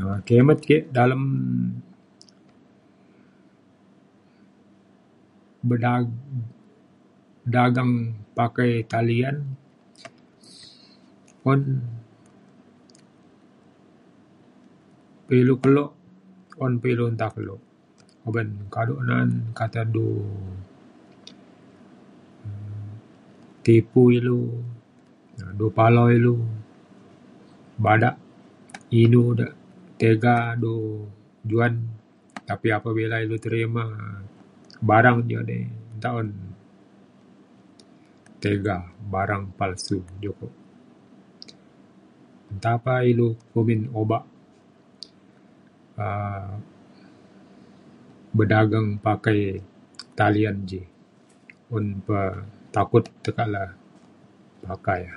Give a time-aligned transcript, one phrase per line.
[0.00, 1.22] um kimet ke dalem
[5.68, 6.20] berda-
[7.54, 7.92] dagang
[8.38, 9.36] pakai talian
[11.50, 11.60] un
[15.26, 15.84] pe ilu kelo
[16.64, 17.54] un pe ilu nta kelo
[18.28, 18.48] uban
[19.08, 20.06] na’an kata du
[22.46, 22.92] um
[23.64, 24.40] tipu ilu
[25.58, 26.34] du palau ilu
[27.84, 28.10] bada
[29.02, 29.46] inu de
[30.00, 30.72] tega du
[31.50, 31.74] juan
[32.48, 33.82] tapi apabila lu terima
[34.88, 35.62] barang iu dei
[35.96, 36.28] nta un
[38.42, 38.76] tega
[39.12, 40.54] barang palsu jo kok.
[42.56, 44.24] nta pa ilu kumbin obak
[46.04, 46.52] um
[48.38, 49.40] bedagang pakai
[50.18, 50.80] talian ji
[51.76, 52.18] un pa
[52.74, 53.62] takut tekak le
[54.68, 55.16] pakai e